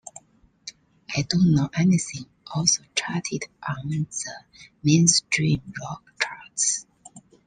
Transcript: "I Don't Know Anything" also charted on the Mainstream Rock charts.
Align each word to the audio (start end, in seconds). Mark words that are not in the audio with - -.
"I 1.15 1.21
Don't 1.29 1.53
Know 1.53 1.69
Anything" 1.75 2.25
also 2.55 2.81
charted 2.95 3.43
on 3.61 3.87
the 3.87 4.05
Mainstream 4.81 5.61
Rock 5.79 6.03
charts. 6.19 6.87